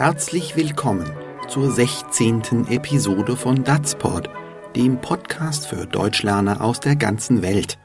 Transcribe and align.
Herzlich 0.00 0.56
willkommen 0.56 1.12
zur 1.46 1.70
16. 1.70 2.68
Episode 2.70 3.36
von 3.36 3.64
Datsport, 3.64 4.30
dem 4.74 4.98
Podcast 5.02 5.66
für 5.66 5.84
Deutschlerner 5.84 6.62
aus 6.62 6.80
der 6.80 6.96
ganzen 6.96 7.42
Welt. 7.42 7.78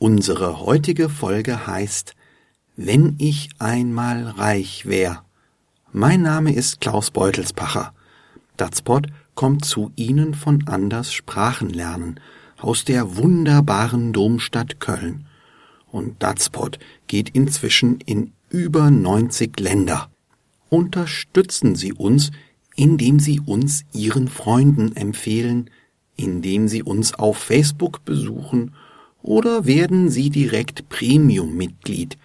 Unsere 0.00 0.58
heutige 0.58 1.08
Folge 1.08 1.68
heißt 1.68 2.16
Wenn 2.74 3.14
ich 3.18 3.50
einmal 3.60 4.24
reich 4.24 4.86
wär. 4.86 5.22
Mein 5.92 6.22
Name 6.22 6.52
ist 6.52 6.80
Klaus 6.80 7.12
Beutelspacher. 7.12 7.94
Datsport 8.56 9.06
kommt 9.36 9.64
zu 9.64 9.92
Ihnen 9.94 10.34
von 10.34 10.66
Anders 10.66 11.12
Sprachenlernen 11.12 12.18
aus 12.60 12.84
der 12.84 13.16
wunderbaren 13.16 14.12
Domstadt 14.12 14.80
Köln. 14.80 15.28
Und 15.86 16.20
Datspot 16.20 16.80
geht 17.06 17.28
inzwischen 17.28 18.00
in 18.00 18.32
über 18.48 18.90
90 18.90 19.60
Länder. 19.60 20.10
Unterstützen 20.70 21.74
Sie 21.74 21.92
uns, 21.92 22.30
indem 22.76 23.18
Sie 23.18 23.40
uns 23.40 23.84
Ihren 23.92 24.28
Freunden 24.28 24.94
empfehlen, 24.96 25.70
indem 26.16 26.68
Sie 26.68 26.82
uns 26.82 27.14
auf 27.14 27.38
Facebook 27.38 28.04
besuchen 28.04 28.74
oder 29.22 29.66
werden 29.66 30.10
Sie 30.10 30.30
direkt 30.30 30.88
Premium-Mitglied. 30.88 32.18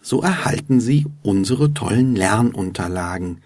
So 0.00 0.22
erhalten 0.22 0.80
Sie 0.80 1.06
unsere 1.22 1.72
tollen 1.72 2.16
Lernunterlagen. 2.16 3.40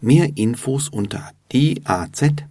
Mehr 0.00 0.36
Infos 0.36 0.88
unter 0.88 1.32
dazpod.de. 1.52 2.44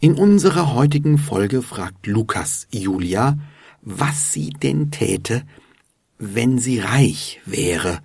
In 0.00 0.14
unserer 0.14 0.74
heutigen 0.74 1.18
Folge 1.18 1.62
fragt 1.62 2.06
Lukas 2.06 2.66
Julia, 2.72 3.38
was 3.82 4.32
sie 4.32 4.50
denn 4.50 4.90
täte, 4.90 5.42
wenn 6.24 6.58
sie 6.58 6.78
reich 6.78 7.40
wäre. 7.44 7.98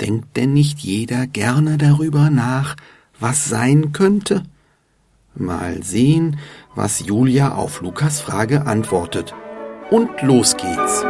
Denkt 0.00 0.38
denn 0.38 0.54
nicht 0.54 0.78
jeder 0.78 1.26
gerne 1.26 1.76
darüber 1.76 2.30
nach, 2.30 2.76
was 3.20 3.44
sein 3.44 3.92
könnte? 3.92 4.42
Mal 5.34 5.82
sehen, 5.82 6.38
was 6.74 7.00
Julia 7.00 7.54
auf 7.54 7.82
Lukas 7.82 8.22
Frage 8.22 8.66
antwortet. 8.66 9.34
Und 9.90 10.22
los 10.22 10.56
geht's. 10.56 11.04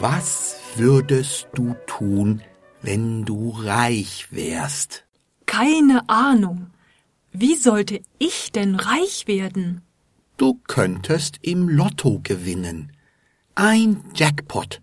Was 0.00 0.56
würdest 0.76 1.48
du 1.52 1.74
tun, 1.88 2.42
wenn 2.80 3.24
du 3.24 3.50
reich 3.50 4.28
wärst? 4.30 5.04
Keine 5.46 6.08
Ahnung. 6.08 6.68
Wie 7.32 7.54
sollte 7.54 8.00
ich 8.18 8.52
denn 8.52 8.74
reich 8.74 9.26
werden? 9.26 9.82
Du 10.36 10.60
könntest 10.66 11.38
im 11.42 11.68
Lotto 11.68 12.20
gewinnen. 12.22 12.92
Ein 13.54 14.04
Jackpot. 14.14 14.80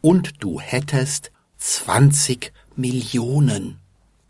Und 0.00 0.42
du 0.42 0.60
hättest 0.60 1.32
20 1.58 2.52
Millionen. 2.76 3.78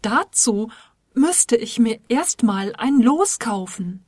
Dazu 0.02 0.70
müsste 1.14 1.56
ich 1.56 1.78
mir 1.78 1.98
erstmal 2.08 2.74
ein 2.76 3.00
Los 3.00 3.38
kaufen. 3.38 4.04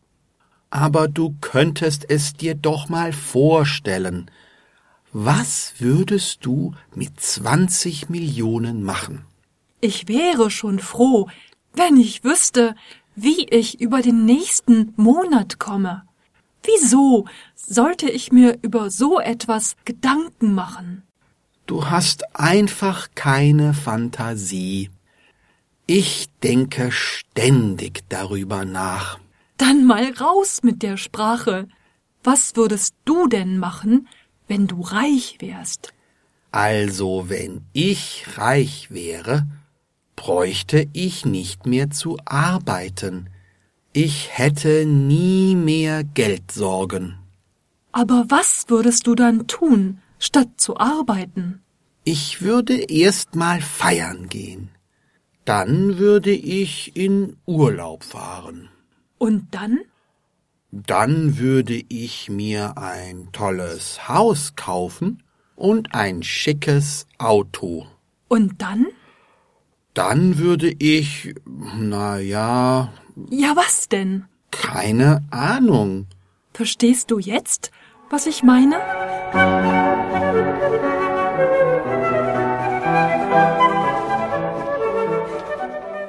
Aber 0.71 1.09
du 1.09 1.35
könntest 1.41 2.09
es 2.09 2.35
dir 2.35 2.55
doch 2.55 2.89
mal 2.89 3.13
vorstellen. 3.13 4.31
Was 5.13 5.75
würdest 5.79 6.47
du 6.47 6.75
mit 6.95 7.19
20 7.19 8.09
Millionen 8.09 8.85
machen? 8.85 9.25
Ich 9.81 10.07
wäre 10.07 10.51
schon 10.51 10.79
froh, 10.79 11.29
wenn 11.73 11.97
ich 11.97 12.23
wüsste, 12.23 12.77
wie 13.15 13.47
ich 13.49 13.81
über 13.81 14.03
den 14.03 14.25
nächsten 14.25 14.93
Monat 14.97 15.59
komme. 15.59 16.03
Wieso 16.63 17.27
sollte 17.55 18.11
ich 18.11 18.33
mir 18.33 18.59
über 18.63 18.91
so 18.91 19.19
etwas 19.19 19.77
Gedanken 19.85 20.55
machen? 20.55 21.03
Du 21.67 21.89
hast 21.89 22.37
einfach 22.37 23.09
keine 23.15 23.75
Fantasie. 23.75 24.91
Ich 25.87 26.29
denke 26.43 26.93
ständig 26.93 28.05
darüber 28.09 28.65
nach. 28.65 29.19
Dann 29.57 29.85
mal 29.87 30.13
raus 30.13 30.63
mit 30.63 30.83
der 30.83 30.97
Sprache. 30.97 31.69
Was 32.23 32.57
würdest 32.57 32.95
du 33.05 33.27
denn 33.27 33.59
machen, 33.59 34.09
wenn 34.49 34.67
du 34.67 34.81
reich 34.81 35.37
wärst? 35.41 35.93
Also, 36.53 37.29
wenn 37.29 37.63
ich 37.73 38.25
reich 38.37 38.91
wäre, 38.91 39.47
bräuchte 40.17 40.89
ich 40.93 41.25
nicht 41.25 41.67
mehr 41.67 41.91
zu 41.91 42.19
arbeiten. 42.25 43.31
Ich 43.93 44.29
hätte 44.31 44.85
nie 44.87 45.57
mehr 45.57 46.05
Geldsorgen. 46.05 47.19
Aber 47.93 48.27
was 48.29 48.67
würdest 48.69 49.07
du 49.07 49.15
dann 49.15 49.47
tun, 49.47 49.99
statt 50.19 50.49
zu 50.59 50.77
arbeiten? 50.77 51.63
Ich 52.05 52.41
würde 52.41 52.75
erst 52.75 53.35
mal 53.35 53.61
feiern 53.61 54.29
gehen. 54.29 54.71
Dann 55.45 55.99
würde 55.99 56.31
ich 56.31 56.97
in 56.97 57.37
Urlaub 57.47 58.05
fahren. 58.05 58.69
Und 59.19 59.55
dann? 59.55 59.81
Dann 60.71 61.39
würde 61.39 61.83
ich 61.89 62.31
mir 62.31 62.79
ein 62.79 63.31
tolles 63.33 64.09
Haus 64.09 64.55
kaufen 64.55 65.23
und 65.57 65.95
ein 65.95 66.23
schickes 66.23 67.07
Auto. 67.19 67.87
Und 68.29 68.63
dann? 68.63 68.87
Dann 69.95 70.39
würde 70.39 70.75
ich, 70.79 71.35
na 71.47 72.19
ja. 72.19 72.93
Ja, 73.31 73.57
was 73.57 73.89
denn? 73.89 74.25
Keine 74.51 75.25
Ahnung. 75.31 76.07
Verstehst 76.55 77.11
du 77.11 77.19
jetzt, 77.19 77.71
was 78.09 78.27
ich 78.27 78.43
meine? 78.43 78.77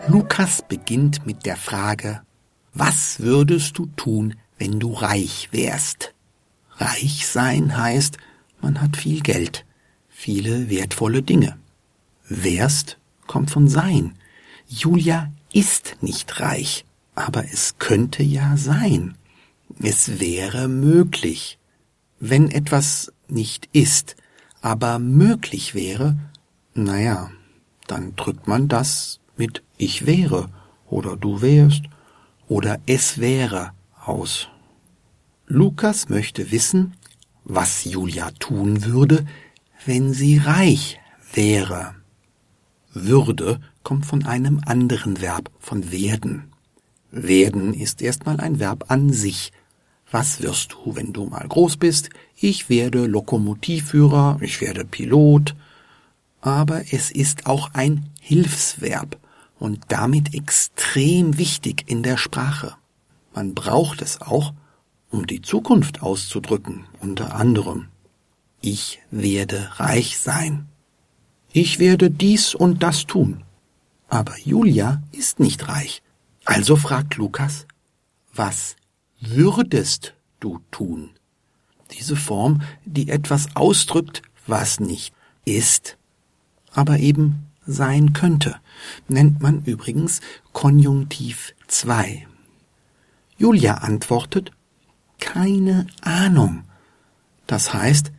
Lukas 0.08 0.62
beginnt 0.68 1.26
mit 1.26 1.46
der 1.46 1.56
Frage, 1.56 2.22
was 2.74 3.20
würdest 3.20 3.78
du 3.78 3.88
tun, 3.96 4.36
wenn 4.58 4.80
du 4.80 4.94
reich 4.94 5.50
wärst? 5.52 6.14
Reich 6.78 7.28
sein 7.28 7.78
heißt, 7.78 8.18
man 8.62 8.82
hat 8.82 8.98
viel 8.98 9.22
Geld, 9.22 9.66
viele 10.10 10.70
wertvolle 10.70 11.22
Dinge. 11.22 11.58
Wärst 12.28 12.98
kommt 13.28 13.52
von 13.52 13.68
sein. 13.68 14.16
Julia 14.68 15.32
ist 15.54 15.98
nicht 16.02 16.40
reich, 16.40 16.86
aber 17.16 17.46
es 17.46 17.76
könnte 17.78 18.24
ja 18.24 18.58
sein. 18.58 19.16
Es 19.82 20.20
wäre 20.20 20.68
möglich. 20.68 21.58
Wenn 22.20 22.52
etwas 22.52 23.12
nicht 23.28 23.70
ist, 23.74 24.16
aber 24.62 25.00
möglich 25.00 25.74
wäre, 25.74 26.18
naja, 26.74 27.32
dann 27.88 28.16
drückt 28.16 28.48
man 28.48 28.68
das 28.68 29.20
mit 29.38 29.64
ich 29.78 30.06
wäre 30.06 30.50
oder 30.88 31.18
du 31.18 31.42
wärst 31.42 31.84
oder 32.48 32.80
es 32.86 33.18
wäre 33.18 33.72
aus. 34.06 34.48
Lukas 35.48 36.10
möchte 36.10 36.52
wissen, 36.52 36.94
was 37.44 37.84
Julia 37.86 38.32
tun 38.40 38.86
würde, 38.86 39.26
wenn 39.86 40.14
sie 40.14 40.38
reich 40.38 41.00
wäre. 41.34 41.96
Würde 42.94 43.60
kommt 43.84 44.06
von 44.06 44.26
einem 44.26 44.62
anderen 44.66 45.22
Verb, 45.22 45.50
von 45.60 45.92
werden. 45.92 46.52
Werden 47.12 47.74
ist 47.74 48.02
erstmal 48.02 48.40
ein 48.40 48.60
Verb 48.60 48.86
an 48.90 49.12
sich. 49.12 49.52
Was 50.10 50.42
wirst 50.42 50.74
du, 50.74 50.96
wenn 50.96 51.14
du 51.14 51.26
mal 51.26 51.48
groß 51.48 51.78
bist? 51.78 52.10
Ich 52.36 52.70
werde 52.70 53.06
Lokomotivführer, 53.06 54.40
ich 54.42 54.60
werde 54.60 54.84
Pilot. 54.84 55.56
Aber 56.42 56.82
es 56.92 57.12
ist 57.12 57.46
auch 57.46 57.74
ein 57.74 58.10
Hilfsverb 58.20 59.18
und 59.58 59.86
damit 59.90 60.34
extrem 60.34 61.38
wichtig 61.38 61.86
in 61.88 62.04
der 62.04 62.18
Sprache. 62.18 62.76
Man 63.34 63.54
braucht 63.56 64.02
es 64.02 64.20
auch, 64.20 64.54
um 65.10 65.28
die 65.28 65.42
Zukunft 65.42 66.02
auszudrücken, 66.02 66.86
unter 67.00 67.36
anderem. 67.36 67.88
Ich 68.60 69.00
werde 69.12 69.70
reich 69.76 70.18
sein. 70.18 70.68
Ich 71.54 71.80
werde 71.80 72.10
dies 72.10 72.56
und 72.56 72.82
das 72.82 73.06
tun. 73.06 73.44
Aber 74.08 74.34
Julia 74.44 75.02
ist 75.12 75.40
nicht 75.40 75.68
reich. 75.68 76.02
Also 76.46 76.76
fragt 76.76 77.18
Lukas, 77.18 77.66
was 78.34 78.76
würdest 79.20 80.14
du 80.40 80.60
tun? 80.72 81.12
Diese 81.92 82.16
Form, 82.16 82.62
die 82.86 83.10
etwas 83.10 83.56
ausdrückt, 83.56 84.22
was 84.48 84.80
nicht 84.80 85.14
ist, 85.46 85.98
aber 86.72 87.00
eben 87.00 87.48
sein 87.66 88.14
könnte, 88.14 88.56
nennt 89.08 89.42
man 89.42 89.64
übrigens 89.64 90.22
Konjunktiv 90.54 91.54
2. 91.68 92.28
Julia 93.38 93.76
antwortet, 93.76 94.52
keine 95.20 95.88
Ahnung. 96.02 96.64
Das 97.46 97.74
heißt, 97.74 98.12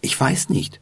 ich 0.00 0.18
weiß 0.18 0.48
nicht. 0.48 0.80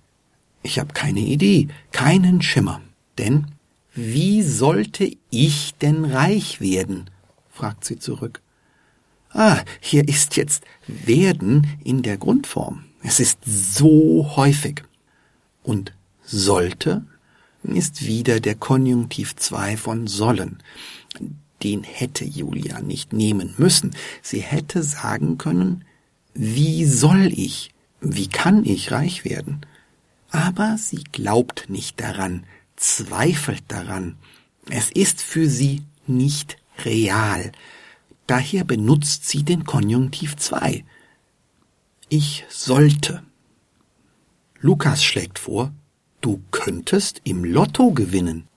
Ich 0.68 0.78
habe 0.78 0.92
keine 0.92 1.20
Idee, 1.20 1.68
keinen 1.92 2.42
Schimmer. 2.42 2.82
Denn 3.16 3.46
wie 3.94 4.42
sollte 4.42 5.10
ich 5.30 5.74
denn 5.80 6.04
reich 6.04 6.60
werden? 6.60 7.08
fragt 7.50 7.86
sie 7.86 7.98
zurück. 7.98 8.42
Ah, 9.30 9.62
hier 9.80 10.06
ist 10.06 10.36
jetzt 10.36 10.64
werden 10.86 11.66
in 11.82 12.02
der 12.02 12.18
Grundform. 12.18 12.84
Es 13.02 13.18
ist 13.18 13.38
so 13.46 14.36
häufig. 14.36 14.82
Und 15.62 15.94
sollte 16.22 17.06
ist 17.62 18.04
wieder 18.04 18.38
der 18.38 18.54
Konjunktiv 18.54 19.36
2 19.36 19.78
von 19.78 20.06
sollen. 20.06 20.58
Den 21.62 21.82
hätte 21.82 22.26
Julia 22.26 22.82
nicht 22.82 23.14
nehmen 23.14 23.54
müssen. 23.56 23.92
Sie 24.20 24.40
hätte 24.40 24.82
sagen 24.82 25.38
können, 25.38 25.86
wie 26.34 26.84
soll 26.84 27.32
ich, 27.34 27.72
wie 28.02 28.28
kann 28.28 28.66
ich 28.66 28.92
reich 28.92 29.24
werden? 29.24 29.62
Aber 30.30 30.76
sie 30.78 31.04
glaubt 31.04 31.68
nicht 31.68 32.00
daran, 32.00 32.44
zweifelt 32.76 33.64
daran. 33.68 34.16
Es 34.68 34.90
ist 34.90 35.22
für 35.22 35.48
sie 35.48 35.82
nicht 36.06 36.58
real. 36.84 37.52
Daher 38.26 38.64
benutzt 38.64 39.26
sie 39.28 39.42
den 39.42 39.64
Konjunktiv 39.64 40.36
2. 40.36 40.84
Ich 42.10 42.44
sollte. 42.48 43.22
Lukas 44.60 45.02
schlägt 45.02 45.38
vor, 45.38 45.72
du 46.20 46.42
könntest 46.50 47.20
im 47.24 47.44
Lotto 47.44 47.92
gewinnen. 47.92 48.48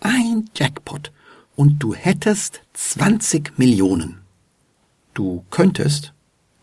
Ein 0.00 0.48
Jackpot. 0.54 1.12
Und 1.56 1.80
du 1.80 1.92
hättest 1.92 2.62
20 2.74 3.58
Millionen. 3.58 4.20
Du 5.12 5.44
könntest 5.50 6.12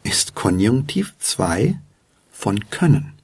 ist 0.04 0.36
Konjunktiv 0.36 1.14
2 1.20 1.80
von 2.32 2.70
können. 2.70 3.15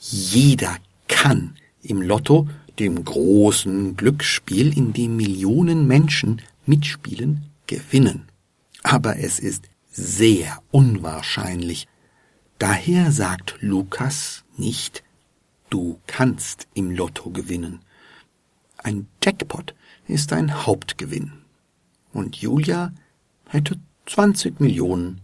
Jeder 0.00 0.76
kann 1.08 1.56
im 1.82 2.02
Lotto, 2.02 2.48
dem 2.78 3.04
großen 3.04 3.96
Glücksspiel, 3.96 4.76
in 4.76 4.92
dem 4.92 5.16
Millionen 5.16 5.86
Menschen 5.86 6.40
mitspielen, 6.66 7.46
gewinnen. 7.66 8.28
Aber 8.82 9.18
es 9.18 9.38
ist 9.38 9.68
sehr 9.90 10.62
unwahrscheinlich. 10.70 11.88
Daher 12.58 13.10
sagt 13.12 13.56
Lukas 13.60 14.44
nicht, 14.56 15.02
du 15.70 15.98
kannst 16.06 16.68
im 16.74 16.90
Lotto 16.90 17.30
gewinnen. 17.30 17.80
Ein 18.76 19.08
Jackpot 19.22 19.74
ist 20.06 20.32
ein 20.32 20.66
Hauptgewinn. 20.66 21.32
Und 22.12 22.36
Julia 22.36 22.92
hätte 23.48 23.78
20 24.06 24.60
Millionen. 24.60 25.20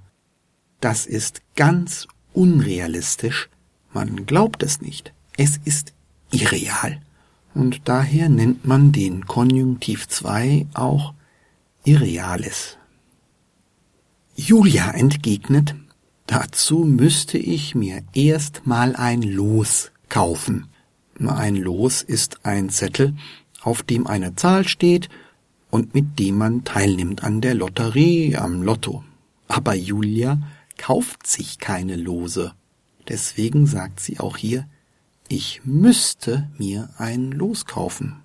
Das 0.80 1.06
ist 1.06 1.40
ganz 1.54 2.06
unrealistisch. 2.32 3.48
Man 3.94 4.26
glaubt 4.26 4.62
es 4.62 4.82
nicht. 4.82 5.14
Es 5.37 5.58
ist 5.64 5.94
irreal. 6.31 7.00
Und 7.55 7.82
daher 7.85 8.29
nennt 8.29 8.67
man 8.67 8.91
den 8.91 9.26
Konjunktiv 9.26 10.08
2 10.08 10.67
auch 10.75 11.14
Irreales. 11.85 12.76
Julia 14.35 14.91
entgegnet, 14.91 15.76
dazu 16.26 16.81
müsste 16.81 17.38
ich 17.38 17.76
mir 17.76 18.02
erst 18.12 18.67
mal 18.67 18.96
ein 18.96 19.23
Los 19.23 19.93
kaufen. 20.08 20.67
Ein 21.20 21.55
Los 21.55 22.02
ist 22.02 22.44
ein 22.44 22.70
Zettel, 22.70 23.14
auf 23.62 23.85
dem 23.85 24.08
eine 24.08 24.35
Zahl 24.35 24.67
steht 24.67 25.08
und 25.70 25.94
mit 25.94 26.19
dem 26.19 26.37
man 26.37 26.64
teilnimmt 26.64 27.23
an 27.23 27.41
der 27.41 27.55
Lotterie, 27.55 28.37
am 28.37 28.62
Lotto. 28.62 29.05
Aber 29.46 29.75
Julia 29.75 30.43
kauft 30.79 31.29
sich 31.29 31.61
keine 31.61 31.94
Lose. 31.94 32.55
Deswegen 33.08 33.66
sagt 33.66 34.00
sie 34.00 34.20
auch 34.20 34.36
hier, 34.36 34.66
ich 35.28 35.62
müsste 35.64 36.50
mir 36.58 36.90
ein 36.98 37.32
Los 37.32 37.66
kaufen. 37.66 38.22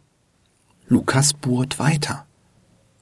Lukas 0.87 1.33
bohrt 1.33 1.79
weiter. 1.79 2.25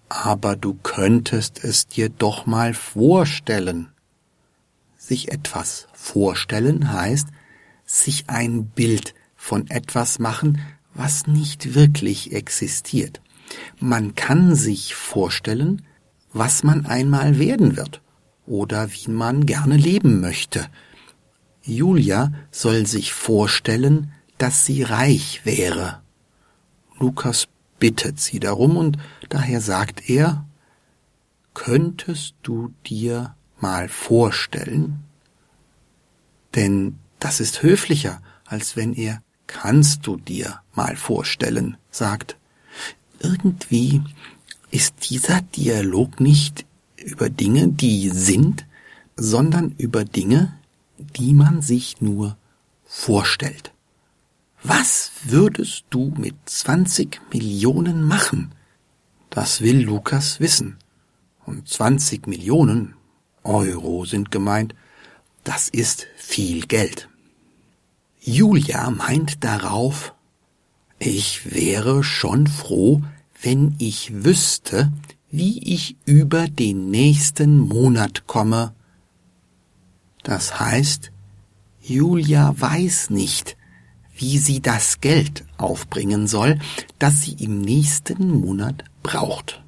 Aber 0.10 0.56
du 0.56 0.74
könntest 0.76 1.64
es 1.64 1.88
dir 1.88 2.10
doch 2.10 2.46
mal 2.46 2.74
vorstellen. 2.74 3.90
Sich 4.98 5.32
etwas 5.32 5.88
vorstellen 5.94 6.92
heißt, 6.92 7.28
sich 7.86 8.30
ein 8.30 8.66
Bild 8.66 9.14
von 9.36 9.68
etwas 9.70 10.20
machen, 10.20 10.60
was 10.94 11.28
nicht 11.28 11.76
wirklich 11.76 12.34
existiert. 12.34 13.22
Man 13.80 14.16
kann 14.16 14.56
sich 14.56 14.96
vorstellen, 14.96 15.84
was 16.34 16.64
man 16.64 16.86
einmal 16.86 17.40
werden 17.40 17.78
wird 17.78 18.02
oder 18.46 18.92
wie 18.92 19.10
man 19.10 19.46
gerne 19.46 19.78
leben 19.78 20.20
möchte. 20.20 20.68
Julia 21.68 22.32
soll 22.50 22.86
sich 22.86 23.14
vorstellen, 23.14 24.12
dass 24.38 24.66
sie 24.66 24.84
reich 24.84 25.42
wäre. 25.44 26.02
Lukas 26.98 27.48
bittet 27.80 28.20
sie 28.20 28.40
darum 28.40 28.78
und 28.78 28.98
daher 29.30 29.62
sagt 29.62 30.10
er, 30.10 30.46
könntest 31.54 32.36
du 32.44 32.74
dir 32.86 33.36
mal 33.60 33.90
vorstellen? 33.90 35.04
Denn 36.56 36.98
das 37.20 37.40
ist 37.40 37.64
höflicher, 37.64 38.22
als 38.46 38.76
wenn 38.76 38.94
er 38.94 39.22
kannst 39.48 40.08
du 40.08 40.18
dir 40.18 40.62
mal 40.74 40.96
vorstellen 40.96 41.78
sagt. 41.92 42.38
Irgendwie 43.20 44.02
ist 44.72 45.10
dieser 45.10 45.42
Dialog 45.42 46.20
nicht 46.20 46.66
über 46.98 47.30
Dinge, 47.30 47.68
die 47.70 48.10
sind, 48.10 48.66
sondern 49.16 49.74
über 49.78 50.06
Dinge, 50.06 50.54
die 50.98 51.34
man 51.34 51.62
sich 51.62 52.02
nur 52.02 52.38
vorstellt. 52.86 53.74
Was 54.64 55.12
würdest 55.24 55.86
du 55.90 56.14
mit 56.18 56.36
20 56.46 57.22
Millionen 57.32 58.04
machen? 58.04 58.52
Das 59.30 59.62
will 59.62 59.82
Lukas 59.82 60.40
wissen. 60.40 60.78
Und 61.46 61.70
20 61.70 62.28
Millionen 62.28 62.96
Euro 63.44 64.06
sind 64.06 64.32
gemeint, 64.32 64.76
das 65.44 65.70
ist 65.70 66.08
viel 66.18 66.66
Geld. 66.68 67.08
Julia 68.20 68.90
meint 68.90 69.44
darauf, 69.44 70.14
ich 71.00 71.54
wäre 71.54 72.04
schon 72.04 72.48
froh, 72.48 73.02
wenn 73.42 73.76
ich 73.78 74.26
wüsste, 74.26 74.92
wie 75.30 75.60
ich 75.60 75.96
über 76.06 76.48
den 76.48 76.90
nächsten 76.90 77.60
Monat 77.60 78.28
komme. 78.28 78.74
Das 80.28 80.60
heißt, 80.60 81.14
Julia 81.80 82.54
weiß 82.58 83.12
nicht, 83.12 83.56
wie 84.14 84.40
sie 84.40 84.62
das 84.62 85.00
Geld 85.00 85.46
aufbringen 85.56 86.28
soll, 86.28 86.60
das 87.00 87.22
sie 87.22 87.32
im 87.32 87.62
nächsten 87.62 88.42
Monat 88.42 88.84
braucht. 89.04 89.64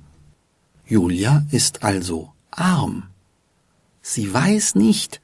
Julia 0.86 1.46
ist 1.52 1.84
also 1.84 2.34
arm. 2.52 3.04
Sie 4.02 4.34
weiß 4.34 4.76
nicht, 4.76 5.22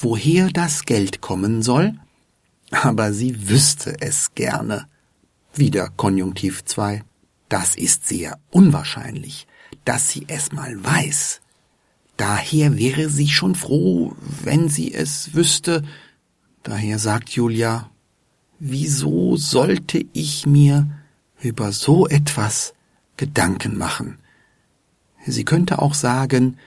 woher 0.00 0.48
das 0.48 0.86
Geld 0.86 1.20
kommen 1.20 1.60
soll, 1.62 1.92
aber 2.70 3.12
sie 3.12 3.50
wüsste 3.50 4.00
es 4.00 4.34
gerne. 4.34 4.86
Wieder 5.52 5.90
Konjunktiv 5.90 6.64
2. 6.64 7.04
Das 7.50 7.74
ist 7.74 8.08
sehr 8.08 8.38
unwahrscheinlich, 8.50 9.46
dass 9.84 10.08
sie 10.08 10.24
es 10.28 10.50
mal 10.50 10.82
weiß. 10.82 11.42
Daher 12.18 12.76
wäre 12.76 13.08
sie 13.08 13.28
schon 13.28 13.54
froh, 13.54 14.12
wenn 14.42 14.68
sie 14.68 14.92
es 14.92 15.34
wüsste. 15.34 15.84
Daher 16.64 16.98
sagt 16.98 17.30
Julia, 17.30 17.90
wieso 18.58 19.36
sollte 19.36 20.04
ich 20.12 20.44
mir 20.44 20.90
über 21.40 21.70
so 21.70 22.08
etwas 22.08 22.74
Gedanken 23.16 23.78
machen? 23.78 24.18
Sie 25.26 25.44
könnte 25.44 25.80
auch 25.80 25.94
sagen, 25.94 26.58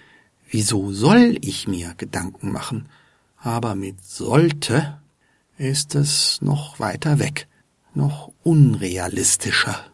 wieso 0.50 0.93
soll 0.93 1.38
ich 1.41 1.67
mir 1.67 1.96
Gedanken 1.98 2.53
machen? 2.53 2.88
Aber 3.36 3.75
mit 3.75 4.01
sollte 4.05 5.01
ist 5.58 5.96
es 5.96 6.41
noch 6.41 6.79
weiter 6.79 7.20
weg, 7.20 7.50
noch 7.93 8.31
unrealistischer. 8.43 9.86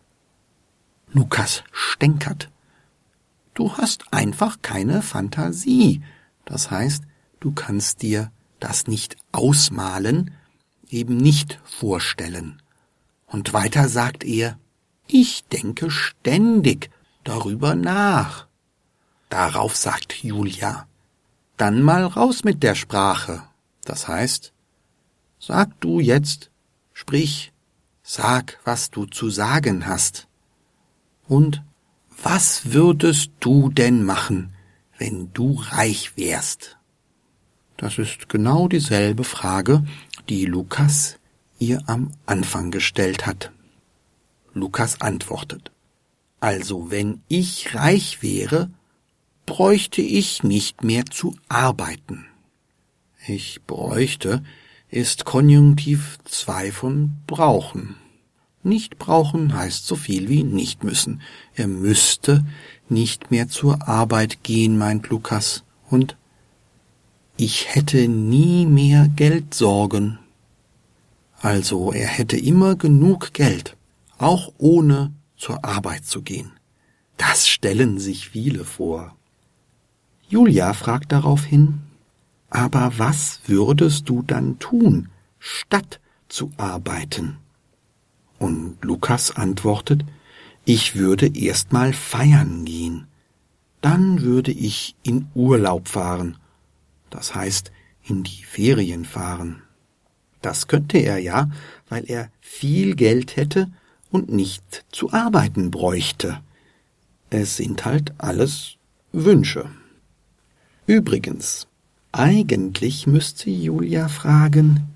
Lukas 1.12 1.64
stänkert. 1.72 2.52
Du 3.58 3.76
hast 3.76 4.14
einfach 4.14 4.62
keine 4.62 5.02
Fantasie. 5.02 6.04
Das 6.46 6.70
heißt, 6.70 7.04
du 7.40 7.52
kannst 7.52 8.04
dir 8.04 8.32
das 8.60 8.86
nicht 8.86 9.18
ausmalen, 9.32 10.30
eben 10.90 11.18
nicht 11.18 11.60
vorstellen. 11.66 12.62
Und 13.26 13.54
weiter 13.54 13.90
sagt 13.90 14.24
er, 14.24 14.60
ich 15.08 15.44
denke 15.46 15.90
ständig 15.90 16.92
darüber 17.24 17.74
nach. 17.74 18.46
Darauf 19.30 19.76
sagt 19.76 20.24
Julia, 20.24 20.86
dann 21.58 21.82
mal 21.82 22.06
raus 22.06 22.44
mit 22.44 22.62
der 22.62 22.76
Sprache. 22.76 23.42
Das 23.86 24.08
heißt, 24.08 24.54
sag 25.40 25.82
du 25.82 26.00
jetzt, 26.00 26.52
sprich, 26.94 27.52
sag, 28.04 28.60
was 28.66 28.92
du 28.92 29.08
zu 29.08 29.32
sagen 29.32 29.88
hast. 29.88 30.28
Und 31.28 31.64
was 32.22 32.74
würdest 32.74 33.32
du 33.40 33.70
denn 33.70 34.04
machen, 34.04 34.54
wenn 34.98 35.32
du 35.34 35.62
reich 35.70 36.18
wärst? 36.18 36.78
Das 37.78 37.98
ist 37.98 38.30
genau 38.30 38.68
dieselbe 38.68 39.24
Frage, 39.24 39.86
die 40.30 40.46
Lukas 40.46 41.20
ihr 41.60 41.82
am 41.88 42.12
Anfang 42.26 42.72
gestellt 42.72 43.26
hat. 43.26 43.52
Lukas 44.54 45.02
antwortet, 45.02 45.72
also 46.40 46.90
wenn 46.90 47.22
ich 47.28 47.76
reich 47.76 48.22
wäre, 48.22 48.72
bräuchte 49.46 50.02
ich 50.02 50.44
nicht 50.44 50.84
mehr 50.84 51.06
zu 51.06 51.36
arbeiten. 51.48 52.26
Ich 53.28 53.64
bräuchte 53.64 54.44
ist 54.90 55.26
Konjunktiv 55.26 56.18
2 56.26 56.72
von 56.72 57.18
brauchen. 57.28 57.96
Nicht 58.68 58.98
brauchen 58.98 59.54
heißt 59.54 59.88
so 59.88 59.96
viel 59.96 60.28
wie 60.28 60.44
nicht 60.44 60.84
müssen. 60.84 61.22
Er 61.56 61.70
müsste 61.70 62.44
nicht 62.90 63.32
mehr 63.32 63.48
zur 63.48 63.88
Arbeit 63.88 64.44
gehen, 64.44 64.78
meint 64.78 65.08
Lukas, 65.08 65.64
und 65.90 66.18
ich 67.38 67.74
hätte 67.74 68.10
nie 68.10 68.66
mehr 68.66 69.08
Geldsorgen. 69.08 70.20
Also 71.40 71.94
er 71.94 72.08
hätte 72.08 72.36
immer 72.36 72.76
genug 72.76 73.32
Geld, 73.32 73.78
auch 74.18 74.52
ohne 74.58 75.14
zur 75.38 75.64
Arbeit 75.64 76.04
zu 76.06 76.22
gehen. 76.22 76.52
Das 77.16 77.48
stellen 77.48 78.00
sich 78.00 78.28
viele 78.28 78.66
vor. 78.66 79.16
Julia 80.28 80.74
fragt 80.74 81.14
daraufhin, 81.14 81.80
aber 82.50 82.92
was 82.98 83.40
würdest 83.46 84.10
du 84.10 84.24
dann 84.24 84.60
tun, 84.60 85.08
statt 85.40 86.02
zu 86.28 86.52
arbeiten? 86.58 87.38
Und 88.40 88.78
Lukas 88.84 89.32
antwortet, 89.32 90.04
ich 90.66 90.96
würde 90.96 91.28
erst 91.36 91.72
mal 91.72 91.94
feiern 91.94 92.66
gehen. 92.66 93.08
Dann 93.82 94.22
würde 94.22 94.52
ich 94.52 94.96
in 95.04 95.28
Urlaub 95.34 95.88
fahren. 95.88 96.38
Das 97.10 97.34
heißt, 97.36 97.72
in 98.04 98.24
die 98.24 98.44
Ferien 98.44 99.06
fahren. 99.06 99.62
Das 100.42 100.68
könnte 100.68 100.98
er 100.98 101.18
ja, 101.20 101.50
weil 101.90 102.04
er 102.10 102.30
viel 102.42 102.96
Geld 102.96 103.36
hätte 103.36 103.72
und 104.12 104.32
nicht 104.32 104.86
zu 104.92 105.12
arbeiten 105.12 105.72
bräuchte. 105.72 106.42
Es 107.30 107.58
sind 107.58 107.86
halt 107.86 108.14
alles 108.18 108.76
Wünsche. 109.12 109.70
Übrigens, 110.86 111.68
eigentlich 112.12 113.08
müsste 113.08 113.50
Julia 113.50 114.08
fragen, 114.08 114.88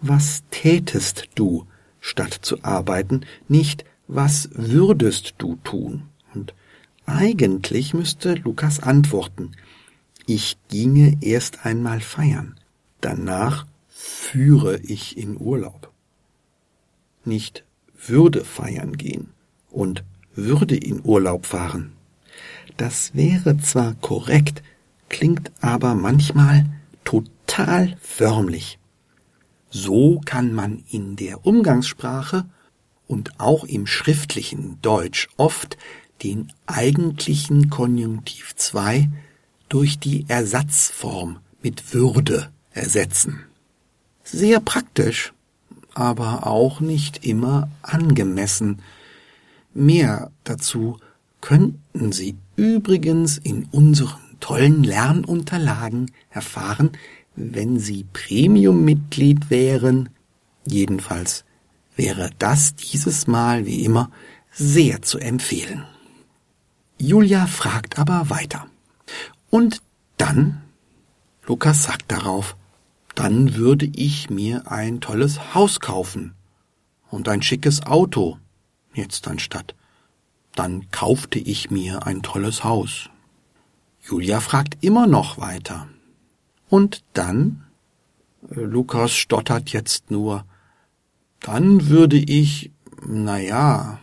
was 0.00 0.42
tätest 0.50 1.28
du, 1.34 1.64
statt 2.08 2.38
zu 2.40 2.64
arbeiten, 2.64 3.26
nicht 3.48 3.84
was 4.06 4.48
würdest 4.52 5.34
du 5.38 5.56
tun? 5.62 6.04
Und 6.34 6.54
eigentlich 7.04 7.92
müsste 7.94 8.34
Lukas 8.34 8.80
antworten, 8.80 9.52
ich 10.26 10.56
ginge 10.68 11.18
erst 11.20 11.66
einmal 11.66 12.00
feiern, 12.00 12.56
danach 13.00 13.66
führe 13.88 14.78
ich 14.80 15.16
in 15.16 15.38
Urlaub. 15.38 15.92
Nicht 17.24 17.64
würde 18.06 18.44
feiern 18.44 18.96
gehen 18.96 19.28
und 19.70 20.04
würde 20.34 20.76
in 20.76 21.04
Urlaub 21.04 21.46
fahren. 21.46 21.92
Das 22.76 23.14
wäre 23.14 23.58
zwar 23.58 23.94
korrekt, 23.94 24.62
klingt 25.08 25.50
aber 25.60 25.94
manchmal 25.94 26.66
total 27.04 27.96
förmlich. 28.00 28.77
So 29.70 30.20
kann 30.24 30.54
man 30.54 30.82
in 30.90 31.16
der 31.16 31.44
Umgangssprache 31.46 32.46
und 33.06 33.38
auch 33.38 33.64
im 33.64 33.86
schriftlichen 33.86 34.78
Deutsch 34.82 35.28
oft 35.36 35.76
den 36.22 36.52
eigentlichen 36.66 37.70
Konjunktiv 37.70 38.54
2 38.56 39.08
durch 39.68 39.98
die 39.98 40.24
Ersatzform 40.28 41.38
mit 41.62 41.92
Würde 41.92 42.50
ersetzen. 42.72 43.44
Sehr 44.24 44.60
praktisch, 44.60 45.32
aber 45.94 46.46
auch 46.46 46.80
nicht 46.80 47.24
immer 47.24 47.68
angemessen. 47.82 48.82
Mehr 49.74 50.30
dazu 50.44 50.98
könnten 51.40 52.12
Sie 52.12 52.36
übrigens 52.56 53.38
in 53.38 53.66
unseren 53.70 54.18
tollen 54.40 54.84
Lernunterlagen 54.84 56.10
erfahren, 56.30 56.92
wenn 57.38 57.78
Sie 57.78 58.04
Premium-Mitglied 58.12 59.50
wären. 59.50 60.08
Jedenfalls 60.66 61.44
wäre 61.96 62.30
das 62.38 62.74
dieses 62.74 63.26
Mal 63.26 63.66
wie 63.66 63.84
immer 63.84 64.10
sehr 64.50 65.02
zu 65.02 65.18
empfehlen. 65.18 65.84
Julia 66.98 67.46
fragt 67.46 67.98
aber 67.98 68.28
weiter. 68.30 68.66
Und 69.50 69.82
dann? 70.16 70.62
Lukas 71.46 71.84
sagt 71.84 72.10
darauf, 72.10 72.56
dann 73.14 73.54
würde 73.54 73.86
ich 73.86 74.30
mir 74.30 74.70
ein 74.70 75.00
tolles 75.00 75.54
Haus 75.54 75.80
kaufen 75.80 76.34
und 77.10 77.28
ein 77.28 77.42
schickes 77.42 77.84
Auto, 77.84 78.38
jetzt 78.94 79.26
anstatt. 79.28 79.74
Dann 80.54 80.90
kaufte 80.90 81.38
ich 81.38 81.70
mir 81.70 82.06
ein 82.06 82.22
tolles 82.22 82.64
Haus. 82.64 83.10
Julia 84.02 84.40
fragt 84.40 84.78
immer 84.82 85.06
noch 85.06 85.38
weiter. 85.38 85.88
Und 86.68 87.02
dann? 87.12 87.64
Äh, 88.50 88.60
Lukas 88.60 89.12
stottert 89.12 89.70
jetzt 89.70 90.10
nur. 90.10 90.44
Dann 91.40 91.88
würde 91.88 92.16
ich, 92.16 92.70
na 93.06 93.38
ja, 93.38 94.00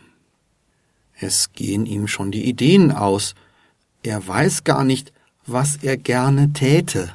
es 1.18 1.52
gehen 1.52 1.86
ihm 1.86 2.08
schon 2.08 2.30
die 2.30 2.48
Ideen 2.48 2.92
aus. 2.92 3.34
Er 4.02 4.26
weiß 4.26 4.64
gar 4.64 4.84
nicht, 4.84 5.12
was 5.46 5.76
er 5.76 5.96
gerne 5.96 6.52
täte. 6.52 7.10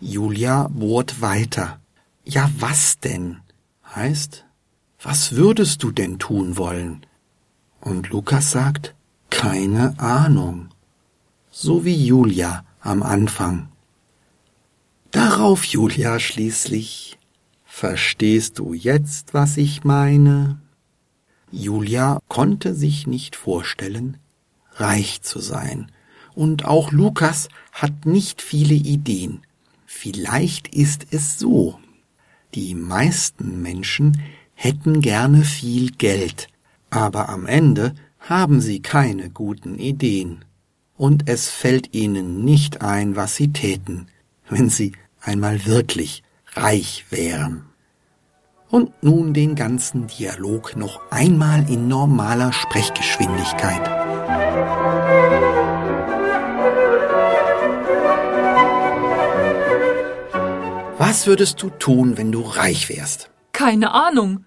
Julia 0.00 0.68
bohrt 0.68 1.20
weiter. 1.20 1.80
Ja, 2.24 2.50
was 2.58 2.98
denn? 3.00 3.38
Heißt, 3.94 4.44
was 5.00 5.34
würdest 5.34 5.82
du 5.82 5.90
denn 5.90 6.18
tun 6.18 6.56
wollen? 6.56 7.06
Und 7.80 8.10
Lukas 8.10 8.50
sagt, 8.50 8.94
keine 9.30 9.98
Ahnung 9.98 10.68
so 11.60 11.84
wie 11.84 12.06
Julia 12.06 12.64
am 12.80 13.02
Anfang. 13.02 13.68
Darauf 15.10 15.64
Julia 15.64 16.18
schließlich 16.18 17.18
Verstehst 17.64 18.58
du 18.58 18.74
jetzt, 18.74 19.34
was 19.34 19.56
ich 19.56 19.84
meine? 19.84 20.60
Julia 21.52 22.18
konnte 22.28 22.74
sich 22.74 23.06
nicht 23.06 23.36
vorstellen, 23.36 24.16
reich 24.72 25.22
zu 25.22 25.38
sein, 25.38 25.90
und 26.34 26.64
auch 26.64 26.92
Lukas 26.92 27.48
hat 27.72 28.04
nicht 28.04 28.42
viele 28.42 28.74
Ideen. 28.74 29.42
Vielleicht 29.86 30.74
ist 30.74 31.06
es 31.12 31.38
so. 31.38 31.78
Die 32.54 32.74
meisten 32.74 33.62
Menschen 33.62 34.20
hätten 34.54 35.00
gerne 35.00 35.44
viel 35.44 35.92
Geld, 35.92 36.48
aber 36.90 37.28
am 37.28 37.46
Ende 37.46 37.94
haben 38.18 38.60
sie 38.60 38.80
keine 38.82 39.30
guten 39.30 39.78
Ideen 39.78 40.44
und 40.96 41.28
es 41.28 41.48
fällt 41.48 41.94
ihnen 41.94 42.44
nicht 42.44 42.82
ein, 42.82 43.14
was 43.14 43.36
sie 43.36 43.52
täten, 43.52 44.08
wenn 44.50 44.68
sie 44.68 44.92
einmal 45.20 45.66
wirklich 45.66 46.22
reich 46.54 47.06
wären. 47.10 47.64
Und 48.70 49.02
nun 49.02 49.32
den 49.32 49.54
ganzen 49.54 50.08
Dialog 50.08 50.76
noch 50.76 51.00
einmal 51.10 51.70
in 51.70 51.88
normaler 51.88 52.52
Sprechgeschwindigkeit. 52.52 53.88
Was 60.98 61.26
würdest 61.26 61.62
du 61.62 61.70
tun, 61.70 62.18
wenn 62.18 62.32
du 62.32 62.42
reich 62.42 62.90
wärst? 62.90 63.30
Keine 63.52 63.92
Ahnung. 63.92 64.44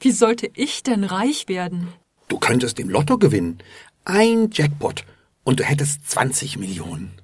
Wie 0.00 0.10
sollte 0.10 0.50
ich 0.54 0.82
denn 0.82 1.04
reich 1.04 1.48
werden? 1.48 1.88
Du 2.28 2.38
könntest 2.38 2.78
im 2.78 2.90
Lotto 2.90 3.16
gewinnen. 3.18 3.58
Ein 4.04 4.50
Jackpot 4.52 5.04
und 5.44 5.60
du 5.60 5.64
hättest 5.64 6.10
20 6.10 6.58
Millionen. 6.58 7.21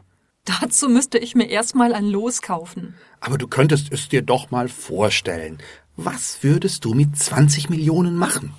Dazu 0.49 0.89
müsste 0.89 1.19
ich 1.19 1.35
mir 1.35 1.49
erstmal 1.49 1.93
ein 1.93 2.07
Los 2.07 2.41
kaufen. 2.41 2.95
Aber 3.21 3.37
du 3.37 3.47
könntest 3.49 3.93
es 3.93 4.09
dir 4.09 4.23
doch 4.23 4.51
mal 4.51 4.69
vorstellen. 4.69 5.59
Was 5.97 6.43
würdest 6.43 6.85
du 6.85 6.95
mit 6.95 7.19
20 7.19 7.69
Millionen 7.69 8.17
machen? 8.17 8.55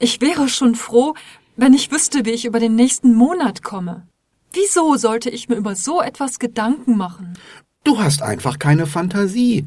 Ich 0.00 0.20
wäre 0.20 0.48
schon 0.48 0.74
froh, 0.74 1.14
wenn 1.56 1.74
ich 1.74 1.92
wüsste, 1.92 2.24
wie 2.24 2.30
ich 2.30 2.44
über 2.44 2.58
den 2.58 2.74
nächsten 2.74 3.14
Monat 3.14 3.62
komme. 3.62 4.08
Wieso 4.52 4.96
sollte 4.96 5.30
ich 5.30 5.48
mir 5.48 5.56
über 5.56 5.76
so 5.76 6.02
etwas 6.02 6.38
Gedanken 6.38 6.96
machen? 6.96 7.38
Du 7.84 7.98
hast 7.98 8.22
einfach 8.22 8.58
keine 8.58 8.86
Fantasie. 8.86 9.66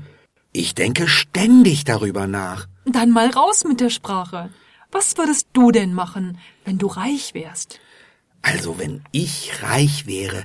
Ich 0.52 0.76
denke 0.76 1.08
ständig 1.08 1.86
darüber 1.86 2.28
nach. 2.28 2.68
Dann 2.86 3.12
mal 3.12 3.30
raus 3.30 3.64
mit 3.64 3.80
der 3.80 3.90
Sprache. 3.90 4.50
Was 4.92 5.18
würdest 5.18 5.48
du 5.54 5.72
denn 5.72 5.94
machen, 5.94 6.38
wenn 6.66 6.78
du 6.78 6.88
reich 6.88 7.34
wärst? 7.34 7.80
Also 8.42 8.78
wenn 8.78 9.04
ich 9.12 9.64
reich 9.64 10.06
wäre, 10.06 10.44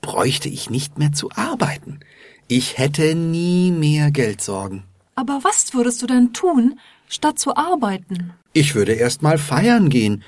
bräuchte 0.00 0.48
ich 0.48 0.70
nicht 0.70 0.98
mehr 0.98 1.12
zu 1.12 1.30
arbeiten. 1.32 2.00
Ich 2.46 2.78
hätte 2.78 3.14
nie 3.14 3.70
mehr 3.70 4.10
Geldsorgen. 4.10 4.84
Aber 5.14 5.40
was 5.42 5.74
würdest 5.74 6.00
du 6.02 6.06
dann 6.06 6.32
tun, 6.32 6.78
statt 7.08 7.38
zu 7.38 7.56
arbeiten? 7.56 8.32
Ich 8.52 8.74
würde 8.74 8.92
erst 8.92 9.22
mal 9.22 9.38
feiern 9.38 9.88
gehen. 9.90 10.22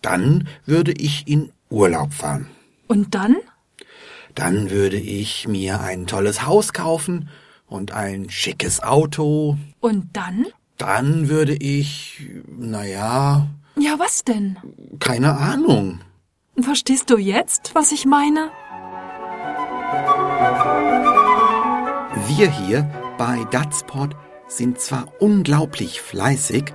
Dann 0.00 0.48
würde 0.64 0.92
ich 0.92 1.26
in 1.26 1.52
Urlaub 1.70 2.12
fahren. 2.12 2.48
Und 2.86 3.14
dann? 3.14 3.36
Dann 4.34 4.70
würde 4.70 4.96
ich 4.96 5.48
mir 5.48 5.80
ein 5.80 6.06
tolles 6.06 6.46
Haus 6.46 6.72
kaufen 6.72 7.28
und 7.66 7.92
ein 7.92 8.30
schickes 8.30 8.82
Auto. 8.82 9.58
Und 9.80 10.16
dann? 10.16 10.46
Dann 10.78 11.28
würde 11.28 11.54
ich, 11.54 12.22
na 12.46 12.84
ja. 12.86 13.48
Ja, 13.76 13.98
was 13.98 14.24
denn? 14.24 14.56
Keine 15.00 15.36
Ahnung. 15.36 16.00
Verstehst 16.60 17.10
du 17.10 17.18
jetzt, 17.18 17.74
was 17.74 17.92
ich 17.92 18.06
meine? 18.06 18.50
Wir 22.28 22.50
hier 22.50 22.88
bei 23.16 23.44
Datsport 23.50 24.14
sind 24.48 24.78
zwar 24.78 25.06
unglaublich 25.18 26.02
fleißig, 26.02 26.74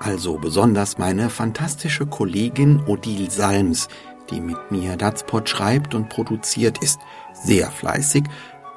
also 0.00 0.38
besonders 0.38 0.96
meine 0.96 1.28
fantastische 1.28 2.06
Kollegin 2.06 2.82
Odile 2.86 3.30
Salms, 3.30 3.88
die 4.30 4.40
mit 4.40 4.70
mir 4.70 4.96
Datspot 4.96 5.50
schreibt 5.50 5.94
und 5.94 6.08
produziert, 6.08 6.82
ist 6.82 6.98
sehr 7.34 7.70
fleißig, 7.70 8.24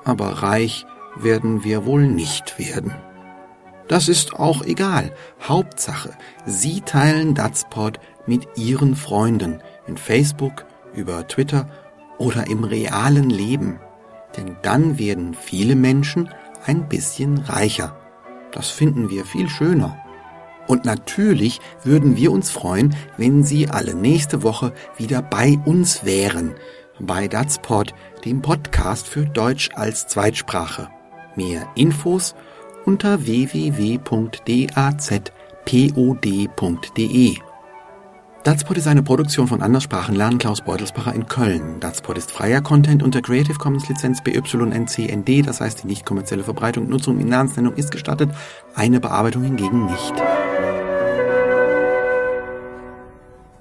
aber 0.04 0.44
reich 0.44 0.86
werden 1.16 1.64
wir 1.64 1.86
wohl 1.86 2.06
nicht 2.06 2.60
werden. 2.60 2.94
Das 3.88 4.10
ist 4.10 4.34
auch 4.34 4.62
egal. 4.66 5.16
Hauptsache, 5.42 6.12
Sie 6.46 6.82
teilen 6.82 7.34
Datspot 7.34 7.98
mit 8.28 8.46
Ihren 8.58 8.98
Freunden 8.98 9.62
in 9.88 9.96
Facebook, 9.96 10.66
über 10.94 11.26
Twitter 11.30 11.70
oder 12.18 12.48
im 12.48 12.66
realen 12.66 13.30
Leben. 13.30 13.80
Denn 14.38 14.58
dann 14.62 15.00
werden 15.00 15.34
viele 15.34 15.76
Menschen 15.76 16.30
ein 16.66 16.88
bisschen 16.88 17.38
reicher. 17.40 17.98
Das 18.52 18.70
finden 18.70 19.10
wir 19.10 19.26
viel 19.26 19.50
schöner. 19.50 19.98
Und 20.68 20.86
natürlich 20.86 21.60
würden 21.84 22.16
wir 22.16 22.32
uns 22.32 22.52
freuen, 22.52 22.96
wenn 23.18 23.44
Sie 23.44 23.68
alle 23.68 23.96
nächste 23.96 24.44
Woche 24.44 24.72
wieder 24.98 25.24
bei 25.24 25.58
uns 25.66 26.06
wären. 26.06 26.54
Bei 27.00 27.28
Datspot, 27.28 27.96
dem 28.24 28.42
Podcast 28.42 29.08
für 29.08 29.26
Deutsch 29.26 29.72
als 29.74 30.06
Zweitsprache. 30.08 30.90
Mehr 31.36 31.68
Infos 31.76 32.36
unter 32.86 33.26
www.dazpod.de. 33.26 34.10
Datspot 38.50 38.77
ist 38.77 38.88
eine 38.88 39.03
Produktion 39.03 39.48
von 39.48 39.62
Anderssprachen 39.62 40.15
lernen 40.15 40.39
Klaus 40.39 40.62
Beutelsbacher 40.62 41.13
in 41.13 41.27
Köln. 41.27 41.79
Datspot 41.79 42.18
ist 42.18 42.32
freier 42.32 42.62
Content 42.62 43.03
unter 43.03 43.22
Creative 43.22 43.60
Commons 43.60 43.88
Lizenz 43.88 44.24
BYNCND, 44.24 45.46
das 45.46 45.62
heißt 45.62 45.84
die 45.84 45.88
nicht 45.88 46.03
kommerzielle 46.03 46.44
Verbreitung 46.44 46.86
und 46.86 46.89
Nutzung 46.89 47.20
in 47.20 47.27
Namensnennung 47.27 47.75
ist 47.75 47.91
gestattet, 47.91 48.32
eine 48.74 49.00
Bearbeitung 49.00 49.44
hingegen 49.44 49.86
nicht. 49.86 50.13